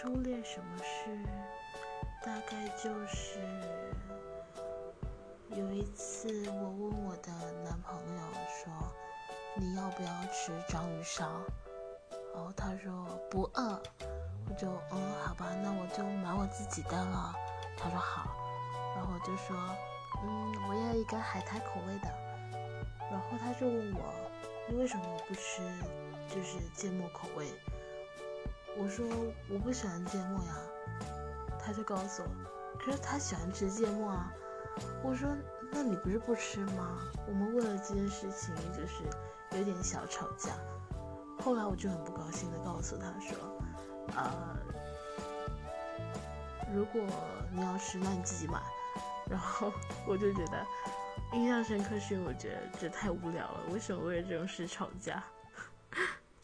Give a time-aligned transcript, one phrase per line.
[0.00, 1.10] 初恋什么事？
[2.24, 3.38] 大概就是
[5.50, 7.30] 有一次，我问我的
[7.62, 8.72] 男朋友说
[9.60, 11.28] ：“你要不要吃章鱼烧？”
[12.34, 13.78] 然后他说不饿，
[14.48, 17.34] 我就嗯好吧，那我就买我自己的了。
[17.76, 18.34] 他说好，
[18.96, 19.54] 然后我就说
[20.24, 22.08] 嗯我要一个海苔口味的。
[23.10, 24.14] 然后他就问我
[24.66, 25.60] 你为什么不吃
[26.26, 27.52] 就是芥末口味？
[28.90, 29.06] 我说
[29.48, 30.56] 我不喜欢芥末呀。
[31.60, 32.28] 他就告诉我，
[32.76, 34.34] 可是他喜欢吃芥末啊。
[35.04, 35.28] 我说
[35.70, 36.98] 那你不是不吃吗？
[37.28, 39.04] 我们为了这件事情就是
[39.56, 40.54] 有点小吵架。
[41.38, 43.38] 后来我就很不高兴的告诉他说，
[44.16, 44.56] 呃，
[46.74, 47.00] 如果
[47.52, 48.60] 你要吃，那你自己买。
[49.30, 49.72] 然后
[50.04, 50.66] 我就觉得
[51.32, 55.22] 印象深刻，是因为我觉得这太无聊了，为什么为了这种事吵架？